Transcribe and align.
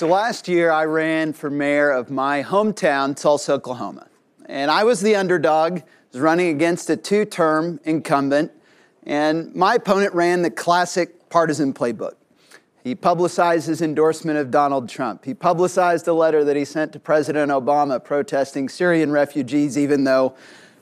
So 0.00 0.06
last 0.06 0.48
year, 0.48 0.70
I 0.70 0.86
ran 0.86 1.34
for 1.34 1.50
mayor 1.50 1.90
of 1.90 2.08
my 2.08 2.42
hometown, 2.42 3.14
Tulsa, 3.14 3.52
Oklahoma. 3.52 4.06
And 4.46 4.70
I 4.70 4.82
was 4.82 5.02
the 5.02 5.14
underdog, 5.14 5.80
I 5.80 5.84
was 6.10 6.22
running 6.22 6.48
against 6.48 6.88
a 6.88 6.96
two 6.96 7.26
term 7.26 7.78
incumbent. 7.84 8.50
And 9.02 9.54
my 9.54 9.74
opponent 9.74 10.14
ran 10.14 10.40
the 10.40 10.50
classic 10.50 11.28
partisan 11.28 11.74
playbook. 11.74 12.14
He 12.82 12.94
publicized 12.94 13.66
his 13.66 13.82
endorsement 13.82 14.38
of 14.38 14.50
Donald 14.50 14.88
Trump. 14.88 15.26
He 15.26 15.34
publicized 15.34 16.08
a 16.08 16.14
letter 16.14 16.44
that 16.44 16.56
he 16.56 16.64
sent 16.64 16.94
to 16.94 16.98
President 16.98 17.52
Obama 17.52 18.02
protesting 18.02 18.70
Syrian 18.70 19.12
refugees, 19.12 19.76
even 19.76 20.04
though 20.04 20.34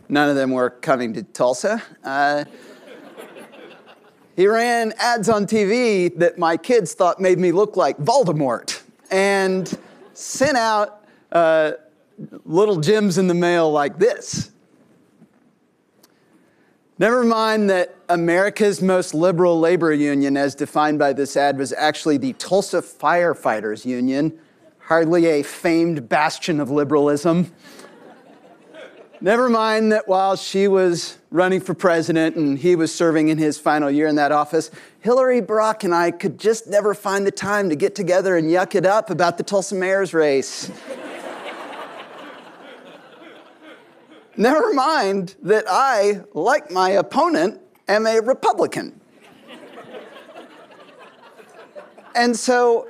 none 0.09 0.30
of 0.30 0.37
them 0.37 0.53
were 0.53 0.71
coming 0.71 1.12
to 1.14 1.25
Tulsa. 1.25 1.82
Uh, 2.05 2.45
he 4.37 4.46
ran 4.46 4.93
ads 4.96 5.29
on 5.29 5.45
TV 5.45 6.16
that 6.21 6.39
my 6.39 6.57
kids 6.57 6.95
thought 6.95 7.21
made 7.21 7.41
me 7.41 7.51
look 7.51 7.77
like 7.77 7.98
Voldemort 7.98 8.77
and 9.11 9.79
sent 10.15 10.57
out 10.57 11.05
uh, 11.33 11.73
little 12.45 12.80
gems 12.80 13.19
in 13.19 13.27
the 13.27 13.35
mail 13.35 13.71
like 13.71 13.99
this. 13.99 14.51
Never 16.99 17.23
mind 17.23 17.71
that 17.71 17.95
America's 18.09 18.83
most 18.83 19.15
liberal 19.15 19.61
labor 19.61 19.93
union, 19.93 20.37
as 20.37 20.57
defined 20.57 20.99
by 20.99 21.13
this 21.13 21.37
ad, 21.37 21.57
was 21.57 21.73
actually 21.73 22.16
the 22.16 22.33
Tulsa 22.33 22.83
Firefighters 22.83 23.85
Union, 23.85 24.37
hardly 24.80 25.27
a 25.27 25.45
famed 25.45 26.09
bastion 26.09 26.59
of 26.59 26.71
liberalism. 26.71 27.52
Never 29.21 29.49
mind 29.49 29.91
that 29.91 30.07
while 30.07 30.37
she 30.37 30.69
was 30.69 31.19
running 31.33 31.61
for 31.61 31.75
president 31.75 32.37
and 32.37 32.57
he 32.57 32.77
was 32.77 32.95
serving 32.95 33.31
in 33.31 33.39
his 33.39 33.59
final 33.59 33.91
year 33.91 34.07
in 34.07 34.15
that 34.15 34.31
office, 34.31 34.71
Hillary 35.01 35.43
Barack 35.43 35.83
and 35.83 35.93
I 35.93 36.13
could 36.13 36.39
just 36.39 36.69
never 36.69 36.95
find 36.95 37.27
the 37.27 37.33
time 37.33 37.69
to 37.69 37.75
get 37.75 37.97
together 37.97 38.37
and 38.37 38.49
yuck 38.49 38.77
it 38.77 38.87
up 38.87 39.10
about 39.10 39.37
the 39.37 39.43
Tulsa 39.43 39.75
mayor's 39.75 40.15
race. 40.15 40.71
never 44.37 44.73
mind 44.73 45.35
that 45.43 45.65
I, 45.69 46.21
like 46.32 46.71
my 46.71 46.91
opponent, 46.91 47.60
am 47.88 48.07
a 48.07 48.21
Republican. 48.21 49.01
and 52.15 52.37
so 52.37 52.87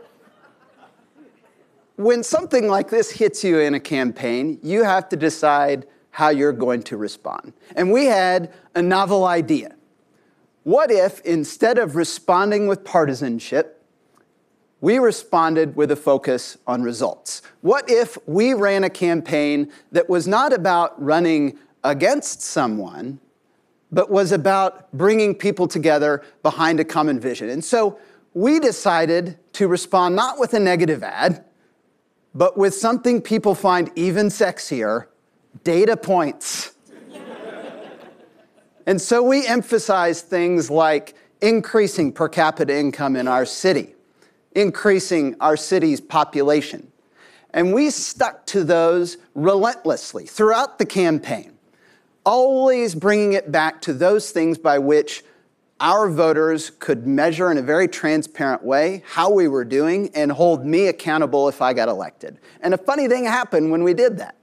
when 1.97 2.23
something 2.23 2.69
like 2.69 2.91
this 2.91 3.13
hits 3.13 3.43
you 3.43 3.61
in 3.61 3.73
a 3.73 3.81
campaign, 3.81 4.59
you 4.63 4.85
have 4.85 5.09
to 5.09 5.17
decide 5.17 5.87
how 6.19 6.31
you're 6.31 6.53
going 6.53 6.83
to 6.83 6.97
respond. 6.97 7.53
And 7.77 7.93
we 7.93 8.07
had 8.07 8.53
a 8.75 8.83
novel 8.83 9.25
idea. 9.25 9.77
What 10.65 10.91
if 10.91 11.21
instead 11.21 11.79
of 11.79 11.95
responding 11.95 12.67
with 12.67 12.83
partisanship, 12.83 13.85
we 14.81 14.99
responded 14.99 15.77
with 15.77 15.93
a 15.93 15.97
focus 15.97 16.59
on 16.67 16.83
results? 16.83 17.43
What 17.61 17.89
if 17.89 18.19
we 18.27 18.53
ran 18.53 18.83
a 18.83 18.91
campaign 18.91 19.71
that 19.93 20.09
was 20.09 20.27
not 20.27 20.53
about 20.53 21.01
running 21.01 21.57
against 21.85 22.43
someone, 22.43 23.21
but 23.93 24.11
was 24.11 24.33
about 24.33 24.93
bringing 24.93 25.37
people 25.37 25.69
together 25.69 26.25
behind 26.43 26.81
a 26.81 26.85
common 26.85 27.21
vision? 27.21 27.49
And 27.49 27.65
so 27.65 27.97
we 28.35 28.59
decided 28.59 29.39
to 29.53 29.69
respond 29.69 30.17
not 30.17 30.41
with 30.41 30.53
a 30.53 30.59
negative 30.59 31.05
ad, 31.05 31.45
but 32.35 32.59
with 32.59 32.75
something 32.75 33.23
people 33.23 33.55
find 33.55 33.93
even 33.95 34.27
sexier 34.27 35.07
data 35.65 35.97
points. 35.97 36.73
and 38.87 39.01
so 39.01 39.23
we 39.23 39.47
emphasize 39.47 40.23
things 40.23 40.71
like 40.71 41.15
increasing 41.41 42.13
per 42.13 42.29
capita 42.29 42.77
income 42.77 43.17
in 43.17 43.29
our 43.29 43.45
city, 43.45 43.95
increasing 44.53 45.37
our 45.41 45.57
city's 45.57 46.01
population. 46.01 46.91
And 47.51 47.73
we 47.73 47.91
stuck 47.91 48.45
to 48.47 48.65
those 48.65 49.17
relentlessly 49.35 50.27
throughout 50.27 50.79
the 50.79 50.87
campaign, 50.87 51.57
always 52.25 52.95
bringing 52.95 53.33
it 53.33 53.51
back 53.51 53.81
to 53.83 53.93
those 53.93 54.31
things 54.31 54.59
by 54.59 54.79
which 54.79 55.25
our 55.81 56.11
voters 56.11 56.71
could 56.71 57.07
measure 57.07 57.51
in 57.51 57.59
a 57.59 57.63
very 57.63 57.87
transparent 57.87 58.65
way 58.65 59.03
how 59.07 59.31
we 59.31 59.47
were 59.47 59.65
doing 59.65 60.11
and 60.15 60.33
hold 60.33 60.67
me 60.67 60.89
accountable 60.89 61.49
if 61.49 61.63
I 61.63 61.73
got 61.73 61.89
elected. 61.89 62.39
And 62.61 62.75
a 62.75 62.79
funny 62.79 63.09
thing 63.09 63.25
happened 63.25 63.71
when 63.71 63.85
we 63.85 63.95
did 63.95 64.19
that. 64.19 64.35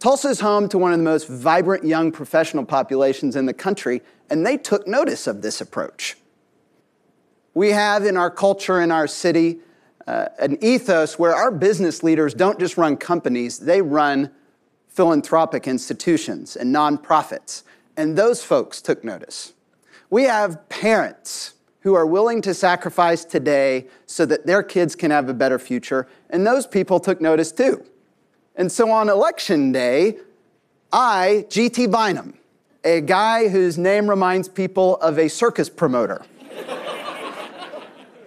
Tulsa 0.00 0.28
is 0.28 0.40
home 0.40 0.68
to 0.68 0.78
one 0.78 0.92
of 0.92 0.98
the 0.98 1.04
most 1.04 1.28
vibrant 1.28 1.84
young 1.84 2.12
professional 2.12 2.64
populations 2.64 3.34
in 3.34 3.46
the 3.46 3.52
country, 3.52 4.00
and 4.30 4.46
they 4.46 4.56
took 4.56 4.86
notice 4.86 5.26
of 5.26 5.42
this 5.42 5.60
approach. 5.60 6.16
We 7.54 7.70
have 7.70 8.04
in 8.04 8.16
our 8.16 8.30
culture, 8.30 8.80
in 8.80 8.92
our 8.92 9.08
city, 9.08 9.58
uh, 10.06 10.28
an 10.38 10.56
ethos 10.62 11.18
where 11.18 11.34
our 11.34 11.50
business 11.50 12.04
leaders 12.04 12.32
don't 12.32 12.60
just 12.60 12.76
run 12.76 12.96
companies, 12.96 13.58
they 13.58 13.82
run 13.82 14.30
philanthropic 14.86 15.66
institutions 15.66 16.54
and 16.54 16.74
nonprofits. 16.74 17.64
And 17.96 18.16
those 18.16 18.44
folks 18.44 18.80
took 18.80 19.02
notice. 19.02 19.52
We 20.10 20.24
have 20.24 20.68
parents 20.68 21.54
who 21.80 21.94
are 21.94 22.06
willing 22.06 22.40
to 22.42 22.54
sacrifice 22.54 23.24
today 23.24 23.88
so 24.06 24.24
that 24.26 24.46
their 24.46 24.62
kids 24.62 24.94
can 24.94 25.10
have 25.10 25.28
a 25.28 25.34
better 25.34 25.58
future, 25.58 26.06
and 26.30 26.46
those 26.46 26.68
people 26.68 27.00
took 27.00 27.20
notice 27.20 27.50
too. 27.50 27.84
And 28.58 28.72
so 28.72 28.90
on 28.90 29.08
election 29.08 29.70
day, 29.70 30.18
I, 30.92 31.46
G.T. 31.48 31.86
Bynum, 31.86 32.34
a 32.82 33.00
guy 33.00 33.46
whose 33.46 33.78
name 33.78 34.10
reminds 34.10 34.48
people 34.48 34.96
of 34.96 35.16
a 35.16 35.28
circus 35.28 35.70
promoter, 35.70 36.24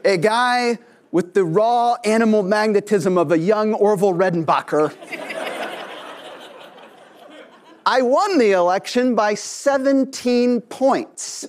a 0.05 0.15
guy 0.15 0.79
with 1.11 1.33
the 1.33 1.43
raw 1.43 1.97
animal 2.05 2.43
magnetism 2.43 3.17
of 3.17 3.33
a 3.33 3.37
young 3.37 3.73
Orville 3.73 4.13
Redenbacher, 4.13 4.95
I 7.85 8.01
won 8.01 8.37
the 8.37 8.51
election 8.51 9.15
by 9.15 9.33
17 9.33 10.61
points. 10.61 11.45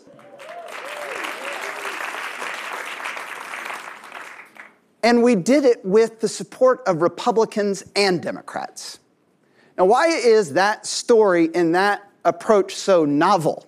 And 5.03 5.23
we 5.23 5.35
did 5.35 5.65
it 5.65 5.85
with 5.85 6.21
the 6.21 6.29
support 6.29 6.81
of 6.87 7.03
Republicans 7.03 7.85
and 7.97 8.23
Democrats. 8.23 9.01
Now, 9.77 9.87
why 9.87 10.09
is 10.09 10.53
that 10.53 10.87
story 10.87 11.51
and 11.55 11.75
that 11.75 12.09
approach 12.25 12.75
so 12.77 13.05
novel? 13.05 13.67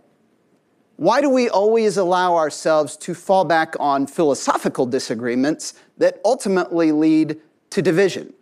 Why 0.96 1.20
do 1.20 1.28
we 1.28 1.48
always 1.48 1.96
allow 1.96 2.36
ourselves 2.36 2.96
to 2.98 3.14
fall 3.14 3.44
back 3.44 3.74
on 3.80 4.06
philosophical 4.06 4.86
disagreements 4.86 5.74
that 5.98 6.20
ultimately 6.24 6.92
lead 6.92 7.40
to 7.70 7.82
division? 7.82 8.32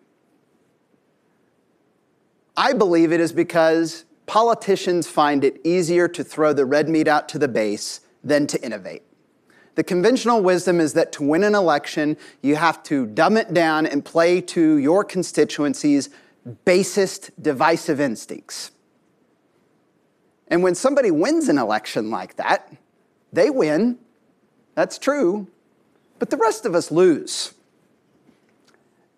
I 2.54 2.74
believe 2.74 3.12
it 3.12 3.20
is 3.20 3.32
because 3.32 4.04
politicians 4.26 5.06
find 5.06 5.42
it 5.44 5.60
easier 5.64 6.08
to 6.08 6.22
throw 6.22 6.52
the 6.52 6.66
red 6.66 6.90
meat 6.90 7.08
out 7.08 7.28
to 7.30 7.38
the 7.38 7.48
base 7.48 8.00
than 8.22 8.46
to 8.48 8.62
innovate. 8.62 9.02
The 9.74 9.84
conventional 9.84 10.42
wisdom 10.42 10.80
is 10.80 10.92
that 10.94 11.12
to 11.12 11.22
win 11.22 11.44
an 11.44 11.54
election, 11.54 12.16
you 12.42 12.56
have 12.56 12.82
to 12.84 13.06
dumb 13.06 13.36
it 13.36 13.54
down 13.54 13.86
and 13.86 14.04
play 14.04 14.40
to 14.40 14.76
your 14.76 15.02
constituency's 15.02 16.10
basest 16.64 17.30
divisive 17.42 18.00
instincts. 18.00 18.72
And 20.48 20.62
when 20.62 20.74
somebody 20.74 21.10
wins 21.10 21.48
an 21.48 21.56
election 21.56 22.10
like 22.10 22.36
that, 22.36 22.70
they 23.32 23.48
win. 23.48 23.98
That's 24.74 24.98
true. 24.98 25.48
But 26.18 26.28
the 26.28 26.36
rest 26.36 26.66
of 26.66 26.74
us 26.74 26.90
lose. 26.90 27.54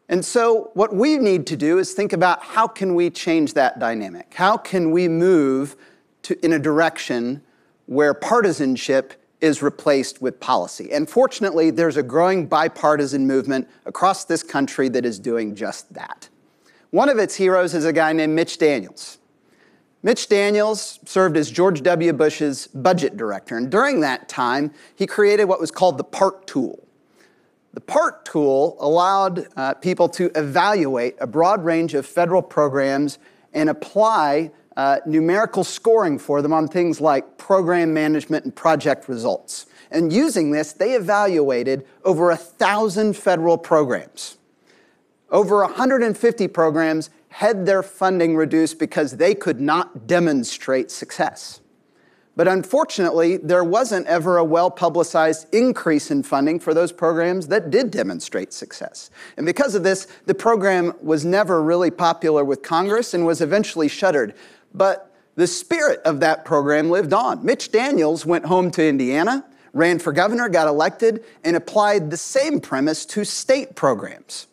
And 0.08 0.24
so 0.24 0.70
what 0.74 0.94
we 0.94 1.16
need 1.18 1.46
to 1.48 1.56
do 1.56 1.78
is 1.78 1.92
think 1.92 2.12
about 2.12 2.42
how 2.42 2.68
can 2.68 2.94
we 2.94 3.10
change 3.10 3.54
that 3.54 3.80
dynamic? 3.80 4.32
How 4.34 4.56
can 4.56 4.90
we 4.90 5.08
move 5.08 5.76
to, 6.22 6.44
in 6.44 6.52
a 6.52 6.58
direction 6.58 7.42
where 7.86 8.14
partisanship 8.14 9.14
is 9.44 9.60
replaced 9.60 10.22
with 10.22 10.40
policy. 10.40 10.90
And 10.90 11.06
fortunately, 11.06 11.70
there's 11.70 11.98
a 11.98 12.02
growing 12.02 12.46
bipartisan 12.46 13.26
movement 13.26 13.68
across 13.84 14.24
this 14.24 14.42
country 14.42 14.88
that 14.88 15.04
is 15.04 15.18
doing 15.18 15.54
just 15.54 15.92
that. 15.92 16.30
One 16.92 17.10
of 17.10 17.18
its 17.18 17.34
heroes 17.34 17.74
is 17.74 17.84
a 17.84 17.92
guy 17.92 18.14
named 18.14 18.34
Mitch 18.34 18.56
Daniels. 18.56 19.18
Mitch 20.02 20.30
Daniels 20.30 20.98
served 21.04 21.36
as 21.36 21.50
George 21.50 21.82
W. 21.82 22.14
Bush's 22.14 22.68
budget 22.68 23.18
director, 23.18 23.58
and 23.58 23.70
during 23.70 24.00
that 24.00 24.30
time, 24.30 24.72
he 24.96 25.06
created 25.06 25.44
what 25.44 25.60
was 25.60 25.70
called 25.70 25.98
the 25.98 26.04
PART 26.04 26.46
tool. 26.46 26.82
The 27.74 27.82
PART 27.82 28.24
tool 28.24 28.78
allowed 28.80 29.46
uh, 29.56 29.74
people 29.74 30.08
to 30.10 30.30
evaluate 30.34 31.16
a 31.20 31.26
broad 31.26 31.62
range 31.62 31.92
of 31.92 32.06
federal 32.06 32.40
programs 32.40 33.18
and 33.52 33.68
apply 33.68 34.52
uh, 34.76 34.98
numerical 35.06 35.64
scoring 35.64 36.18
for 36.18 36.42
them 36.42 36.52
on 36.52 36.68
things 36.68 37.00
like 37.00 37.38
program 37.38 37.94
management 37.94 38.44
and 38.44 38.54
project 38.54 39.08
results. 39.08 39.66
And 39.90 40.12
using 40.12 40.50
this, 40.50 40.72
they 40.72 40.94
evaluated 40.94 41.86
over 42.04 42.30
a 42.30 42.36
thousand 42.36 43.16
federal 43.16 43.56
programs. 43.56 44.38
Over 45.30 45.60
150 45.62 46.48
programs 46.48 47.10
had 47.28 47.66
their 47.66 47.82
funding 47.82 48.36
reduced 48.36 48.78
because 48.78 49.16
they 49.16 49.34
could 49.34 49.60
not 49.60 50.06
demonstrate 50.06 50.90
success. 50.90 51.60
But 52.36 52.48
unfortunately, 52.48 53.36
there 53.36 53.62
wasn't 53.62 54.06
ever 54.06 54.38
a 54.38 54.44
well 54.44 54.70
publicized 54.70 55.52
increase 55.54 56.10
in 56.10 56.22
funding 56.22 56.58
for 56.58 56.74
those 56.74 56.90
programs 56.90 57.46
that 57.48 57.70
did 57.70 57.90
demonstrate 57.90 58.52
success. 58.52 59.10
And 59.36 59.46
because 59.46 59.74
of 59.74 59.84
this, 59.84 60.08
the 60.26 60.34
program 60.34 60.94
was 61.00 61.24
never 61.24 61.62
really 61.62 61.90
popular 61.90 62.44
with 62.44 62.62
Congress 62.62 63.14
and 63.14 63.24
was 63.24 63.40
eventually 63.40 63.88
shuttered. 63.88 64.34
But 64.74 65.10
the 65.36 65.46
spirit 65.46 66.00
of 66.04 66.20
that 66.20 66.44
program 66.44 66.90
lived 66.90 67.12
on. 67.12 67.44
Mitch 67.44 67.72
Daniels 67.72 68.26
went 68.26 68.44
home 68.46 68.70
to 68.72 68.86
Indiana, 68.86 69.44
ran 69.72 69.98
for 69.98 70.12
governor, 70.12 70.48
got 70.48 70.68
elected, 70.68 71.24
and 71.44 71.56
applied 71.56 72.10
the 72.10 72.16
same 72.16 72.60
premise 72.60 73.06
to 73.06 73.24
state 73.24 73.74
programs, 73.74 74.46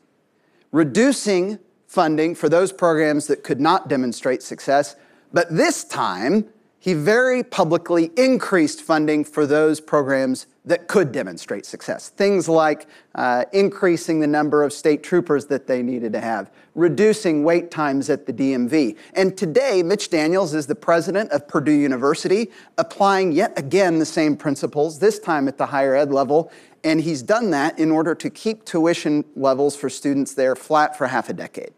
reducing 0.72 1.60
funding 1.88 2.34
for 2.34 2.50
those 2.50 2.72
programs 2.72 3.28
that 3.28 3.44
could 3.44 3.60
not 3.60 3.88
demonstrate 3.88 4.42
success. 4.42 4.96
But 5.34 5.56
this 5.56 5.84
time, 5.84 6.46
he 6.82 6.96
very 6.96 7.44
publicly 7.44 8.10
increased 8.18 8.82
funding 8.82 9.24
for 9.24 9.46
those 9.46 9.80
programs 9.80 10.48
that 10.66 10.88
could 10.88 11.12
demonstrate 11.12 11.64
success. 11.64 12.10
Things 12.10 12.50
like 12.50 12.88
uh, 13.14 13.46
increasing 13.54 14.20
the 14.20 14.26
number 14.26 14.64
of 14.64 14.74
state 14.74 15.04
troopers 15.04 15.46
that 15.46 15.68
they 15.68 15.84
needed 15.84 16.12
to 16.14 16.20
have, 16.20 16.50
reducing 16.74 17.44
wait 17.44 17.70
times 17.70 18.10
at 18.10 18.26
the 18.26 18.34
DMV. 18.34 18.98
And 19.14 19.38
today, 19.38 19.84
Mitch 19.84 20.10
Daniels 20.10 20.56
is 20.56 20.66
the 20.66 20.74
president 20.74 21.30
of 21.32 21.48
Purdue 21.48 21.72
University, 21.72 22.50
applying 22.80 23.32
yet 23.32 23.58
again 23.60 24.00
the 24.00 24.06
same 24.06 24.36
principles, 24.36 24.98
this 24.98 25.20
time 25.20 25.48
at 25.48 25.60
the 25.60 25.68
higher 25.68 25.96
ed 25.96 26.12
level. 26.12 26.52
And 26.84 27.00
he's 27.00 27.22
done 27.22 27.52
that 27.52 27.78
in 27.78 27.92
order 27.92 28.16
to 28.16 28.30
keep 28.32 28.66
tuition 28.66 29.24
levels 29.36 29.76
for 29.76 29.88
students 29.88 30.34
there 30.34 30.56
flat 30.56 30.98
for 30.98 31.06
half 31.06 31.30
a 31.30 31.34
decade. 31.34 31.74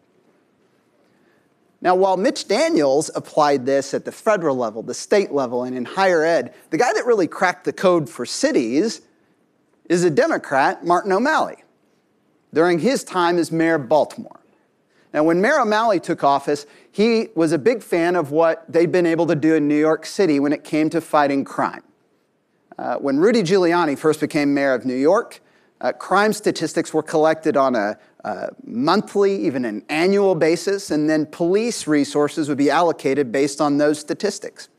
Now, 1.83 1.95
while 1.95 2.15
Mitch 2.15 2.47
Daniels 2.47 3.11
applied 3.13 3.65
this 3.65 3.93
at 3.93 4.05
the 4.05 4.11
federal 4.13 4.55
level, 4.55 4.81
the 4.81 4.93
state 4.93 5.33
level, 5.33 5.65
and 5.65 5.75
in 5.75 5.83
higher 5.83 6.23
ed, 6.23 6.53
the 6.69 6.77
guy 6.77 6.93
that 6.93 7.05
really 7.05 7.27
cracked 7.27 7.65
the 7.65 7.73
code 7.73 8.09
for 8.09 8.25
cities 8.25 9.01
is 9.89 10.05
a 10.05 10.09
Democrat, 10.09 10.85
Martin 10.85 11.11
O'Malley, 11.11 11.57
during 12.53 12.79
his 12.79 13.03
time 13.03 13.37
as 13.37 13.51
mayor 13.51 13.75
of 13.75 13.89
Baltimore. 13.89 14.39
Now, 15.13 15.23
when 15.23 15.41
Mayor 15.41 15.59
O'Malley 15.59 15.99
took 15.99 16.23
office, 16.23 16.65
he 16.89 17.27
was 17.35 17.51
a 17.51 17.59
big 17.59 17.83
fan 17.83 18.15
of 18.15 18.31
what 18.31 18.63
they'd 18.71 18.91
been 18.91 19.05
able 19.05 19.27
to 19.27 19.35
do 19.35 19.53
in 19.55 19.67
New 19.67 19.77
York 19.77 20.05
City 20.05 20.39
when 20.39 20.53
it 20.53 20.63
came 20.63 20.89
to 20.89 21.01
fighting 21.01 21.43
crime. 21.43 21.83
Uh, 22.77 22.95
when 22.95 23.17
Rudy 23.17 23.43
Giuliani 23.43 23.99
first 23.99 24.21
became 24.21 24.53
mayor 24.53 24.73
of 24.73 24.85
New 24.85 24.95
York, 24.95 25.41
uh, 25.81 25.91
crime 25.91 26.33
statistics 26.33 26.93
were 26.93 27.03
collected 27.03 27.57
on 27.57 27.75
a, 27.75 27.97
a, 28.23 28.49
monthly, 28.65 29.45
even 29.45 29.65
an 29.65 29.83
annual 29.89 30.35
basis, 30.35 30.91
and 30.91 31.09
then 31.09 31.25
police 31.25 31.87
resources 31.87 32.47
would 32.47 32.57
be 32.57 32.69
allocated 32.69 33.31
based 33.31 33.59
on 33.59 33.77
those 33.77 33.99
statistics. 33.99 34.69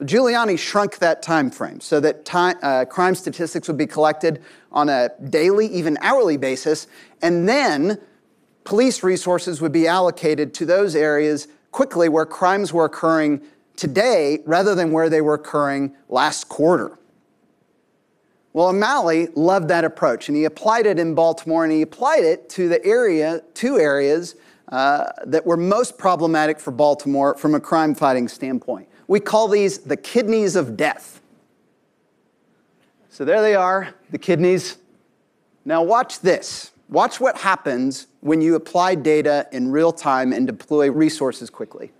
Giuliani 0.00 0.58
shrunk 0.58 0.98
that 0.98 1.22
time 1.22 1.50
frame 1.50 1.80
so 1.80 2.00
that 2.00 2.24
time, 2.24 2.56
uh, 2.62 2.84
crime 2.84 3.14
statistics 3.14 3.68
would 3.68 3.76
be 3.76 3.86
collected 3.86 4.42
on 4.72 4.88
a 4.88 5.10
daily, 5.30 5.66
even 5.66 5.96
hourly 6.00 6.36
basis, 6.36 6.86
and 7.20 7.48
then 7.48 7.98
police 8.64 9.02
resources 9.02 9.60
would 9.60 9.72
be 9.72 9.86
allocated 9.86 10.54
to 10.54 10.66
those 10.66 10.94
areas 10.94 11.48
quickly 11.70 12.08
where 12.08 12.26
crimes 12.26 12.72
were 12.72 12.84
occurring 12.84 13.40
today 13.76 14.40
rather 14.44 14.74
than 14.74 14.92
where 14.92 15.08
they 15.08 15.20
were 15.20 15.34
occurring 15.34 15.94
last 16.08 16.48
quarter. 16.48 16.98
Well, 18.52 18.68
O'Malley 18.68 19.28
loved 19.34 19.68
that 19.68 19.84
approach, 19.84 20.28
and 20.28 20.36
he 20.36 20.44
applied 20.44 20.84
it 20.86 20.98
in 20.98 21.14
Baltimore, 21.14 21.64
and 21.64 21.72
he 21.72 21.80
applied 21.80 22.24
it 22.24 22.48
to 22.50 22.68
the 22.68 22.84
area, 22.84 23.42
two 23.54 23.78
areas 23.78 24.36
uh, 24.68 25.10
that 25.24 25.46
were 25.46 25.56
most 25.56 25.96
problematic 25.96 26.60
for 26.60 26.70
Baltimore 26.70 27.36
from 27.36 27.54
a 27.54 27.60
crime 27.60 27.94
fighting 27.94 28.28
standpoint. 28.28 28.88
We 29.08 29.20
call 29.20 29.48
these 29.48 29.78
the 29.78 29.96
kidneys 29.96 30.54
of 30.56 30.76
death. 30.76 31.20
So 33.08 33.24
there 33.24 33.42
they 33.42 33.54
are, 33.54 33.94
the 34.10 34.18
kidneys. 34.18 34.78
Now, 35.64 35.82
watch 35.82 36.20
this. 36.20 36.72
Watch 36.88 37.20
what 37.20 37.38
happens 37.38 38.06
when 38.20 38.42
you 38.42 38.54
apply 38.54 38.96
data 38.96 39.46
in 39.52 39.70
real 39.70 39.92
time 39.92 40.32
and 40.32 40.46
deploy 40.46 40.90
resources 40.90 41.48
quickly. 41.48 41.92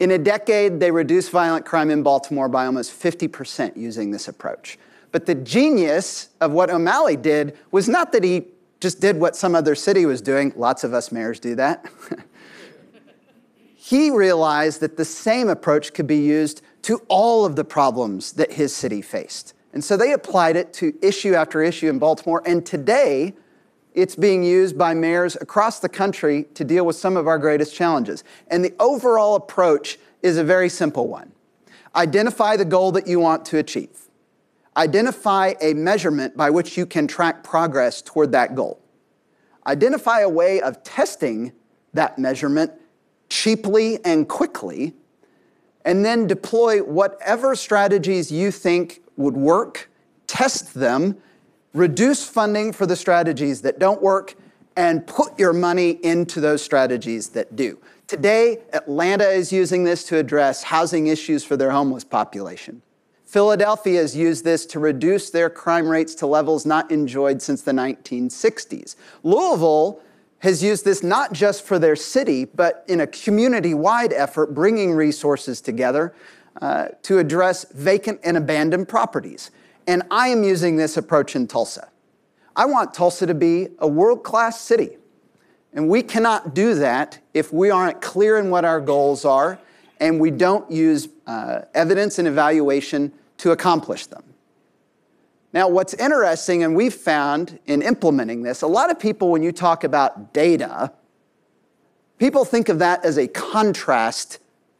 In 0.00 0.12
a 0.12 0.18
decade, 0.18 0.78
they 0.78 0.90
reduced 0.90 1.30
violent 1.30 1.66
crime 1.66 1.90
in 1.90 2.02
Baltimore 2.02 2.48
by 2.48 2.66
almost 2.66 2.92
50% 2.92 3.76
using 3.76 4.10
this 4.10 4.28
approach. 4.28 4.78
But 5.10 5.26
the 5.26 5.34
genius 5.34 6.28
of 6.40 6.52
what 6.52 6.70
O'Malley 6.70 7.16
did 7.16 7.56
was 7.70 7.88
not 7.88 8.12
that 8.12 8.22
he 8.22 8.46
just 8.80 9.00
did 9.00 9.18
what 9.18 9.34
some 9.34 9.54
other 9.54 9.74
city 9.74 10.06
was 10.06 10.20
doing, 10.20 10.52
lots 10.54 10.84
of 10.84 10.94
us 10.94 11.10
mayors 11.10 11.40
do 11.40 11.56
that. 11.56 11.84
he 13.74 14.10
realized 14.10 14.80
that 14.80 14.96
the 14.96 15.04
same 15.04 15.48
approach 15.48 15.94
could 15.94 16.06
be 16.06 16.18
used 16.18 16.62
to 16.82 17.02
all 17.08 17.44
of 17.44 17.56
the 17.56 17.64
problems 17.64 18.32
that 18.32 18.52
his 18.52 18.74
city 18.74 19.02
faced. 19.02 19.54
And 19.72 19.82
so 19.82 19.96
they 19.96 20.12
applied 20.12 20.56
it 20.56 20.72
to 20.74 20.94
issue 21.02 21.34
after 21.34 21.62
issue 21.62 21.88
in 21.88 21.98
Baltimore. 21.98 22.42
And 22.46 22.64
today, 22.64 23.34
it's 23.98 24.14
being 24.14 24.44
used 24.44 24.78
by 24.78 24.94
mayors 24.94 25.36
across 25.40 25.80
the 25.80 25.88
country 25.88 26.44
to 26.54 26.62
deal 26.62 26.86
with 26.86 26.94
some 26.94 27.16
of 27.16 27.26
our 27.26 27.36
greatest 27.36 27.74
challenges. 27.74 28.22
And 28.46 28.64
the 28.64 28.72
overall 28.78 29.34
approach 29.34 29.98
is 30.22 30.36
a 30.36 30.44
very 30.44 30.68
simple 30.68 31.08
one. 31.08 31.32
Identify 31.96 32.56
the 32.56 32.64
goal 32.64 32.92
that 32.92 33.08
you 33.08 33.18
want 33.18 33.44
to 33.46 33.58
achieve, 33.58 34.08
identify 34.76 35.54
a 35.60 35.74
measurement 35.74 36.36
by 36.36 36.48
which 36.48 36.76
you 36.76 36.86
can 36.86 37.08
track 37.08 37.42
progress 37.42 38.00
toward 38.00 38.30
that 38.30 38.54
goal, 38.54 38.80
identify 39.66 40.20
a 40.20 40.28
way 40.28 40.60
of 40.60 40.80
testing 40.84 41.50
that 41.92 42.20
measurement 42.20 42.70
cheaply 43.28 43.98
and 44.04 44.28
quickly, 44.28 44.94
and 45.84 46.04
then 46.04 46.28
deploy 46.28 46.84
whatever 46.84 47.56
strategies 47.56 48.30
you 48.30 48.52
think 48.52 49.02
would 49.16 49.36
work, 49.36 49.90
test 50.28 50.74
them 50.74 51.16
reduce 51.74 52.28
funding 52.28 52.72
for 52.72 52.86
the 52.86 52.96
strategies 52.96 53.62
that 53.62 53.78
don't 53.78 54.02
work, 54.02 54.34
and 54.76 55.04
put 55.08 55.36
your 55.38 55.52
money 55.52 55.98
into 56.04 56.40
those 56.40 56.62
strategies 56.62 57.30
that 57.30 57.56
do. 57.56 57.76
Today, 58.06 58.58
Atlanta 58.72 59.28
is 59.28 59.52
using 59.52 59.82
this 59.82 60.04
to 60.04 60.16
address 60.18 60.62
housing 60.62 61.08
issues 61.08 61.42
for 61.42 61.56
their 61.56 61.72
homeless 61.72 62.04
population. 62.04 62.80
Philadelphia 63.26 64.00
has 64.00 64.16
used 64.16 64.44
this 64.44 64.64
to 64.66 64.78
reduce 64.78 65.30
their 65.30 65.50
crime 65.50 65.88
rates 65.88 66.14
to 66.14 66.26
levels 66.26 66.64
not 66.64 66.90
enjoyed 66.92 67.42
since 67.42 67.60
the 67.60 67.72
1960s. 67.72 68.94
Louisville 69.24 70.00
has 70.38 70.62
used 70.62 70.84
this 70.84 71.02
not 71.02 71.32
just 71.32 71.64
for 71.64 71.78
their 71.78 71.96
city, 71.96 72.44
but 72.44 72.84
in 72.86 73.00
a 73.00 73.06
community 73.06 73.74
wide 73.74 74.12
effort, 74.12 74.54
bringing 74.54 74.92
resources 74.92 75.60
together 75.60 76.14
uh, 76.62 76.86
to 77.02 77.18
address 77.18 77.64
vacant 77.72 78.20
and 78.22 78.36
abandoned 78.36 78.88
properties. 78.88 79.50
And 79.88 80.02
I 80.10 80.28
am 80.28 80.44
using 80.44 80.76
this 80.76 80.98
approach 80.98 81.34
in 81.34 81.48
Tulsa. 81.48 81.88
I 82.54 82.66
want 82.66 82.92
Tulsa 82.92 83.26
to 83.26 83.34
be 83.34 83.68
a 83.78 83.88
world 83.88 84.22
class 84.22 84.60
city. 84.60 84.98
And 85.72 85.88
we 85.88 86.02
cannot 86.02 86.54
do 86.54 86.74
that 86.74 87.18
if 87.32 87.54
we 87.54 87.70
aren't 87.70 88.02
clear 88.02 88.36
in 88.36 88.50
what 88.50 88.66
our 88.66 88.82
goals 88.82 89.24
are 89.24 89.58
and 89.98 90.20
we 90.20 90.30
don't 90.30 90.70
use 90.70 91.08
uh, 91.26 91.62
evidence 91.74 92.18
and 92.18 92.28
evaluation 92.28 93.12
to 93.38 93.50
accomplish 93.50 94.06
them. 94.06 94.22
Now, 95.54 95.68
what's 95.68 95.94
interesting, 95.94 96.62
and 96.62 96.76
we've 96.76 96.94
found 96.94 97.58
in 97.64 97.80
implementing 97.80 98.42
this, 98.42 98.60
a 98.60 98.66
lot 98.66 98.90
of 98.90 99.00
people, 99.00 99.30
when 99.30 99.42
you 99.42 99.52
talk 99.52 99.84
about 99.84 100.34
data, 100.34 100.92
people 102.18 102.44
think 102.44 102.68
of 102.68 102.78
that 102.80 103.04
as 103.06 103.16
a 103.16 103.26
contrast 103.26 104.38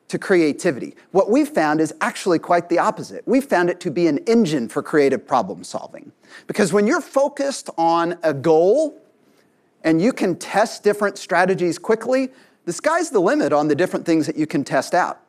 to 0.08 0.18
creativity. 0.18 0.94
What 1.12 1.30
we've 1.30 1.48
found 1.48 1.80
is 1.80 1.94
actually 2.00 2.38
quite 2.38 2.68
the 2.68 2.78
opposite. 2.78 3.22
We've 3.26 3.44
found 3.44 3.70
it 3.70 3.78
to 3.80 3.90
be 3.90 4.06
an 4.06 4.18
engine 4.26 4.68
for 4.68 4.82
creative 4.82 5.26
problem 5.26 5.64
solving. 5.64 6.12
Because 6.46 6.72
when 6.72 6.86
you're 6.86 7.00
focused 7.00 7.70
on 7.76 8.18
a 8.22 8.32
goal 8.32 9.00
and 9.84 10.00
you 10.00 10.12
can 10.12 10.36
test 10.36 10.82
different 10.82 11.18
strategies 11.18 11.78
quickly, 11.78 12.30
the 12.64 12.72
sky's 12.72 13.10
the 13.10 13.20
limit 13.20 13.52
on 13.52 13.68
the 13.68 13.74
different 13.74 14.04
things 14.04 14.26
that 14.26 14.36
you 14.36 14.46
can 14.46 14.64
test 14.64 14.94
out. 14.94 15.20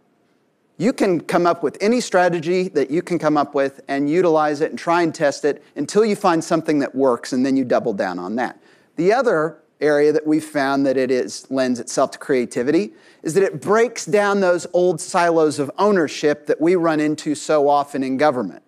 You 0.77 0.93
can 0.93 1.19
come 1.19 1.45
up 1.45 1.61
with 1.61 1.77
any 1.81 1.99
strategy 1.99 2.69
that 2.69 2.89
you 2.89 3.01
can 3.01 3.19
come 3.19 3.35
up 3.35 3.53
with 3.53 3.81
and 3.89 4.09
utilize 4.09 4.61
it 4.61 4.69
and 4.69 4.79
try 4.79 5.01
and 5.01 5.13
test 5.13 5.43
it 5.43 5.61
until 5.75 6.05
you 6.05 6.15
find 6.15 6.41
something 6.41 6.79
that 6.79 6.95
works 6.95 7.33
and 7.33 7.45
then 7.45 7.57
you 7.57 7.65
double 7.65 7.91
down 7.91 8.17
on 8.17 8.37
that. 8.37 8.57
The 8.95 9.11
other 9.11 9.57
area 9.81 10.11
that 10.11 10.25
we've 10.27 10.43
found 10.43 10.85
that 10.85 10.97
it 10.97 11.11
is 11.11 11.49
lends 11.49 11.79
itself 11.79 12.11
to 12.11 12.17
creativity 12.17 12.93
is 13.23 13.33
that 13.33 13.43
it 13.43 13.61
breaks 13.61 14.05
down 14.05 14.39
those 14.39 14.67
old 14.73 14.99
silos 14.99 15.59
of 15.59 15.71
ownership 15.77 16.45
that 16.47 16.59
we 16.59 16.75
run 16.75 16.99
into 16.99 17.35
so 17.35 17.69
often 17.69 18.03
in 18.03 18.17
government. 18.17 18.63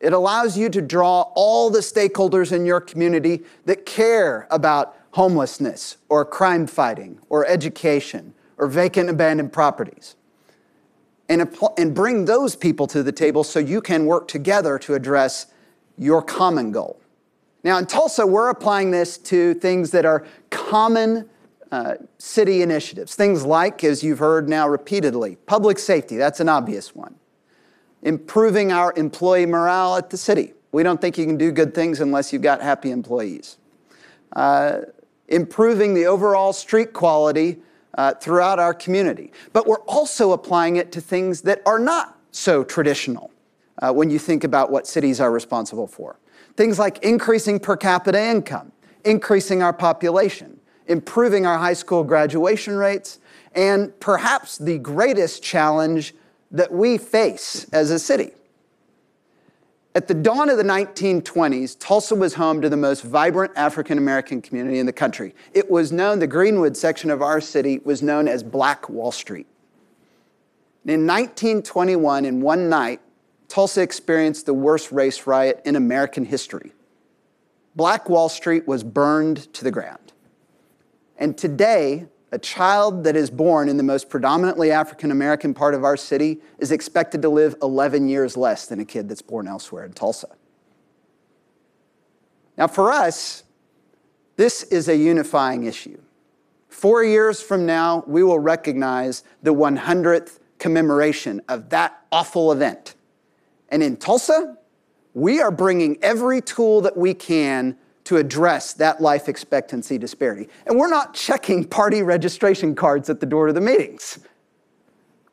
It 0.00 0.12
allows 0.12 0.56
you 0.56 0.68
to 0.70 0.80
draw 0.80 1.22
all 1.34 1.70
the 1.70 1.80
stakeholders 1.80 2.52
in 2.52 2.64
your 2.66 2.80
community 2.80 3.42
that 3.64 3.84
care 3.84 4.46
about 4.50 4.96
homelessness 5.12 5.96
or 6.08 6.24
crime 6.24 6.66
fighting 6.66 7.18
or 7.28 7.46
education 7.46 8.34
or 8.58 8.68
vacant 8.68 9.10
abandoned 9.10 9.52
properties 9.52 10.16
and, 11.28 11.48
and 11.76 11.94
bring 11.94 12.24
those 12.24 12.56
people 12.56 12.86
to 12.86 13.02
the 13.02 13.12
table 13.12 13.44
so 13.44 13.58
you 13.58 13.80
can 13.80 14.06
work 14.06 14.28
together 14.28 14.78
to 14.78 14.94
address 14.94 15.46
your 15.96 16.22
common 16.22 16.70
goal. 16.70 17.00
Now, 17.64 17.78
in 17.78 17.86
Tulsa, 17.86 18.26
we're 18.26 18.50
applying 18.50 18.90
this 18.90 19.18
to 19.18 19.54
things 19.54 19.90
that 19.90 20.04
are 20.04 20.24
common 20.50 21.28
uh, 21.70 21.94
city 22.18 22.62
initiatives. 22.62 23.14
Things 23.14 23.44
like, 23.44 23.84
as 23.84 24.02
you've 24.02 24.20
heard 24.20 24.48
now 24.48 24.68
repeatedly, 24.68 25.36
public 25.46 25.78
safety, 25.78 26.16
that's 26.16 26.40
an 26.40 26.48
obvious 26.48 26.94
one. 26.94 27.14
Improving 28.02 28.72
our 28.72 28.92
employee 28.96 29.46
morale 29.46 29.96
at 29.96 30.10
the 30.10 30.16
city. 30.16 30.54
We 30.70 30.82
don't 30.82 31.00
think 31.00 31.18
you 31.18 31.26
can 31.26 31.36
do 31.36 31.50
good 31.50 31.74
things 31.74 32.00
unless 32.00 32.32
you've 32.32 32.42
got 32.42 32.62
happy 32.62 32.90
employees. 32.90 33.56
Uh, 34.34 34.82
improving 35.28 35.94
the 35.94 36.06
overall 36.06 36.52
street 36.52 36.92
quality 36.92 37.58
uh, 37.96 38.14
throughout 38.14 38.58
our 38.58 38.72
community. 38.72 39.32
But 39.52 39.66
we're 39.66 39.80
also 39.80 40.32
applying 40.32 40.76
it 40.76 40.92
to 40.92 41.00
things 41.00 41.42
that 41.42 41.60
are 41.66 41.78
not 41.78 42.18
so 42.30 42.62
traditional 42.62 43.30
uh, 43.82 43.92
when 43.92 44.10
you 44.10 44.18
think 44.18 44.44
about 44.44 44.70
what 44.70 44.86
cities 44.86 45.20
are 45.20 45.32
responsible 45.32 45.86
for. 45.86 46.18
Things 46.58 46.76
like 46.76 46.98
increasing 47.04 47.60
per 47.60 47.76
capita 47.76 48.20
income, 48.20 48.72
increasing 49.04 49.62
our 49.62 49.72
population, 49.72 50.58
improving 50.88 51.46
our 51.46 51.56
high 51.56 51.72
school 51.72 52.02
graduation 52.02 52.76
rates, 52.76 53.20
and 53.54 53.98
perhaps 54.00 54.58
the 54.58 54.76
greatest 54.78 55.40
challenge 55.40 56.16
that 56.50 56.72
we 56.72 56.98
face 56.98 57.64
as 57.72 57.92
a 57.92 57.98
city. 58.00 58.32
At 59.94 60.08
the 60.08 60.14
dawn 60.14 60.50
of 60.50 60.56
the 60.56 60.64
1920s, 60.64 61.78
Tulsa 61.78 62.16
was 62.16 62.34
home 62.34 62.60
to 62.60 62.68
the 62.68 62.76
most 62.76 63.04
vibrant 63.04 63.52
African 63.54 63.96
American 63.96 64.42
community 64.42 64.80
in 64.80 64.86
the 64.86 64.92
country. 64.92 65.36
It 65.54 65.70
was 65.70 65.92
known, 65.92 66.18
the 66.18 66.26
Greenwood 66.26 66.76
section 66.76 67.08
of 67.12 67.22
our 67.22 67.40
city 67.40 67.78
was 67.84 68.02
known 68.02 68.26
as 68.26 68.42
Black 68.42 68.88
Wall 68.88 69.12
Street. 69.12 69.46
In 70.84 71.06
1921, 71.06 72.24
in 72.24 72.40
one 72.40 72.68
night, 72.68 73.00
Tulsa 73.48 73.80
experienced 73.80 74.46
the 74.46 74.54
worst 74.54 74.92
race 74.92 75.26
riot 75.26 75.60
in 75.64 75.74
American 75.74 76.24
history. 76.24 76.72
Black 77.74 78.08
Wall 78.08 78.28
Street 78.28 78.68
was 78.68 78.84
burned 78.84 79.52
to 79.54 79.64
the 79.64 79.70
ground. 79.70 80.12
And 81.16 81.36
today, 81.36 82.06
a 82.30 82.38
child 82.38 83.04
that 83.04 83.16
is 83.16 83.30
born 83.30 83.68
in 83.68 83.76
the 83.76 83.82
most 83.82 84.10
predominantly 84.10 84.70
African 84.70 85.10
American 85.10 85.54
part 85.54 85.74
of 85.74 85.82
our 85.82 85.96
city 85.96 86.40
is 86.58 86.72
expected 86.72 87.22
to 87.22 87.28
live 87.28 87.56
11 87.62 88.08
years 88.08 88.36
less 88.36 88.66
than 88.66 88.80
a 88.80 88.84
kid 88.84 89.08
that's 89.08 89.22
born 89.22 89.48
elsewhere 89.48 89.84
in 89.84 89.92
Tulsa. 89.92 90.28
Now, 92.56 92.66
for 92.66 92.92
us, 92.92 93.44
this 94.36 94.64
is 94.64 94.88
a 94.88 94.96
unifying 94.96 95.64
issue. 95.64 96.00
Four 96.68 97.02
years 97.02 97.40
from 97.40 97.64
now, 97.64 98.04
we 98.06 98.22
will 98.22 98.38
recognize 98.38 99.24
the 99.42 99.54
100th 99.54 100.38
commemoration 100.58 101.40
of 101.48 101.70
that 101.70 102.04
awful 102.12 102.52
event. 102.52 102.94
And 103.68 103.82
in 103.82 103.96
Tulsa, 103.96 104.56
we 105.14 105.40
are 105.40 105.50
bringing 105.50 105.98
every 106.02 106.40
tool 106.40 106.80
that 106.82 106.96
we 106.96 107.14
can 107.14 107.76
to 108.04 108.16
address 108.16 108.72
that 108.74 109.00
life 109.00 109.28
expectancy 109.28 109.98
disparity. 109.98 110.48
And 110.66 110.78
we're 110.78 110.88
not 110.88 111.12
checking 111.12 111.64
party 111.64 112.02
registration 112.02 112.74
cards 112.74 113.10
at 113.10 113.20
the 113.20 113.26
door 113.26 113.48
to 113.48 113.52
the 113.52 113.60
meetings. 113.60 114.18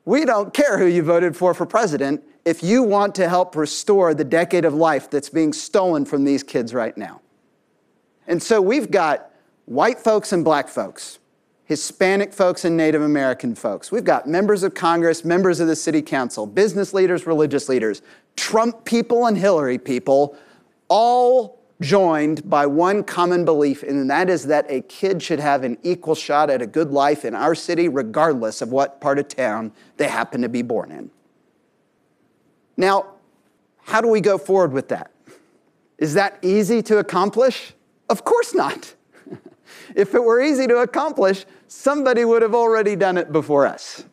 We 0.04 0.26
don't 0.26 0.54
care 0.54 0.78
who 0.78 0.86
you 0.86 1.02
voted 1.02 1.38
for 1.38 1.54
for 1.54 1.66
president 1.66 2.24
if 2.44 2.62
you 2.62 2.84
want 2.84 3.16
to 3.16 3.28
help 3.28 3.56
restore 3.56 4.14
the 4.14 4.24
decade 4.24 4.66
of 4.66 4.74
life 4.74 5.10
that's 5.10 5.30
being 5.30 5.52
stolen 5.54 6.06
from 6.06 6.24
these 6.26 6.44
kids 6.44 6.74
right 6.74 6.96
now. 6.98 7.22
And 8.28 8.42
so 8.42 8.62
we've 8.62 8.92
got 8.92 9.32
white 9.66 10.00
folks 10.00 10.32
and 10.32 10.44
black 10.44 10.68
folks, 10.68 11.20
Hispanic 11.66 12.32
folks 12.32 12.64
and 12.64 12.78
Native 12.78 13.02
American 13.02 13.56
folks. 13.56 13.92
We've 13.92 14.04
got 14.04 14.28
members 14.28 14.62
of 14.62 14.76
Congress, 14.76 15.26
members 15.26 15.60
of 15.60 15.68
the 15.68 15.76
city 15.76 16.02
council, 16.02 16.46
business 16.46 16.94
leaders, 16.94 17.26
religious 17.26 17.68
leaders, 17.68 18.04
Trump 18.36 18.86
people 18.86 19.26
and 19.26 19.38
Hillary 19.38 19.80
people, 19.80 20.38
all 20.88 21.60
joined 21.82 22.48
by 22.50 22.66
one 22.66 23.04
common 23.04 23.44
belief, 23.46 23.84
and 23.84 24.10
that 24.10 24.30
is 24.30 24.46
that 24.46 24.66
a 24.70 24.82
kid 24.82 25.22
should 25.22 25.40
have 25.40 25.64
an 25.64 25.78
equal 25.84 26.16
shot 26.16 26.50
at 26.50 26.62
a 26.62 26.68
good 26.68 26.92
life 26.92 27.26
in 27.26 27.34
our 27.34 27.56
city, 27.56 27.90
regardless 27.90 28.62
of 28.62 28.72
what 28.72 29.02
part 29.02 29.20
of 29.20 29.28
town 29.28 29.72
they 29.98 30.08
happen 30.08 30.42
to 30.42 30.50
be 30.50 30.62
born 30.62 30.92
in. 30.92 31.10
Now, 32.78 33.08
how 33.84 34.02
do 34.02 34.08
we 34.08 34.22
go 34.22 34.38
forward 34.38 34.72
with 34.72 34.90
that? 34.90 35.12
Is 35.98 36.14
that 36.14 36.38
easy 36.42 36.82
to 36.84 37.00
accomplish? 37.00 37.74
Of 38.10 38.24
course 38.24 38.54
not. 38.54 38.94
If 39.96 40.14
it 40.14 40.24
were 40.24 40.42
easy 40.42 40.68
to 40.68 40.78
accomplish, 40.78 41.46
somebody 41.68 42.26
would 42.26 42.42
have 42.42 42.56
already 42.56 42.96
done 42.96 43.18
it 43.18 43.32
before 43.32 43.66
us. 43.66 44.06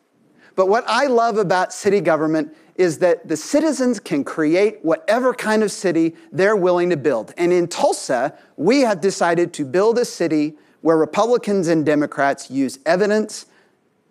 But 0.55 0.67
what 0.67 0.83
I 0.87 1.07
love 1.07 1.37
about 1.37 1.73
city 1.73 1.99
government 1.99 2.55
is 2.75 2.99
that 2.99 3.27
the 3.27 3.37
citizens 3.37 3.99
can 3.99 4.23
create 4.23 4.79
whatever 4.83 5.33
kind 5.33 5.63
of 5.63 5.71
city 5.71 6.15
they're 6.31 6.55
willing 6.55 6.89
to 6.89 6.97
build. 6.97 7.33
And 7.37 7.53
in 7.53 7.67
Tulsa, 7.67 8.37
we 8.57 8.81
have 8.81 9.01
decided 9.01 9.53
to 9.53 9.65
build 9.65 9.97
a 9.99 10.05
city 10.05 10.55
where 10.81 10.97
Republicans 10.97 11.67
and 11.67 11.85
Democrats 11.85 12.49
use 12.51 12.79
evidence, 12.85 13.45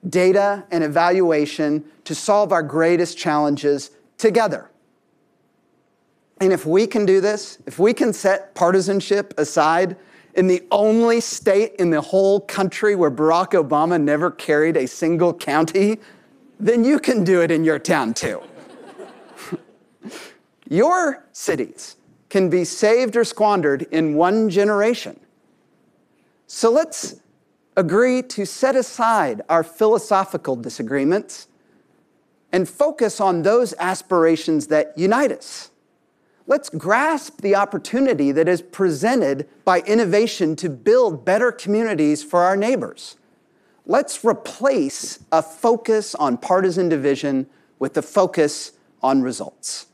data, 0.09 0.65
and 0.71 0.83
evaluation 0.83 1.85
to 2.05 2.15
solve 2.15 2.53
our 2.53 2.63
greatest 2.63 3.19
challenges 3.19 3.91
together. 4.17 4.71
And 6.41 6.53
if 6.53 6.67
we 6.67 6.87
can 6.87 7.07
do 7.07 7.21
this, 7.21 7.59
if 7.67 7.79
we 7.79 7.93
can 7.93 8.13
set 8.13 8.55
partisanship 8.55 9.35
aside 9.39 9.97
in 10.35 10.47
the 10.47 10.63
only 10.71 11.21
state 11.21 11.75
in 11.79 11.91
the 11.91 12.01
whole 12.01 12.41
country 12.41 12.95
where 12.95 13.11
Barack 13.11 13.51
Obama 13.51 14.01
never 14.01 14.31
carried 14.31 14.77
a 14.77 14.87
single 14.87 15.35
county, 15.35 15.99
then 16.59 16.85
you 16.85 16.99
can 16.99 17.25
do 17.25 17.43
it 17.43 17.51
in 17.51 17.65
your 17.65 17.79
town 17.79 18.15
too. 18.15 18.41
Your 20.69 21.25
cities 21.33 21.97
can 22.31 22.49
be 22.49 22.65
saved 22.65 23.15
or 23.17 23.25
squandered 23.25 23.83
in 23.91 24.15
one 24.15 24.49
generation. 24.49 25.21
So 26.47 26.71
let's 26.71 27.17
agree 27.77 28.23
to 28.23 28.47
set 28.47 28.77
aside 28.77 29.43
our 29.49 29.63
philosophical 29.63 30.57
disagreements 30.57 31.49
and 32.53 32.69
focus 32.69 33.21
on 33.21 33.43
those 33.43 33.75
aspirations 33.79 34.69
that 34.69 34.97
unite 34.97 35.33
us. 35.33 35.72
Let's 36.47 36.69
grasp 36.69 37.41
the 37.41 37.55
opportunity 37.55 38.33
that 38.33 38.49
is 38.49 38.63
presented 38.63 39.49
by 39.65 39.81
innovation 39.81 40.57
to 40.57 40.69
build 40.69 41.25
better 41.25 41.53
communities 41.53 42.23
for 42.23 42.41
our 42.41 42.57
neighbors. 42.57 43.17
Let's 43.87 44.25
replace 44.25 45.21
a 45.31 45.43
focus 45.43 46.15
on 46.15 46.39
partisan 46.39 46.89
division 46.89 47.47
with 47.79 47.97
a 47.97 48.03
focus 48.03 48.73
on 49.03 49.23
results. 49.23 49.87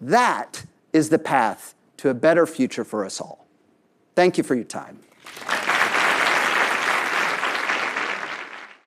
That 0.00 0.64
is 0.92 1.08
the 1.08 1.18
path 1.18 1.74
to 1.98 2.08
a 2.08 2.14
better 2.14 2.46
future 2.46 2.84
for 2.84 3.04
us 3.04 3.20
all. 3.20 3.46
Thank 4.14 4.38
you 4.38 4.44
for 4.44 4.54
your 4.54 4.64
time. 4.64 4.98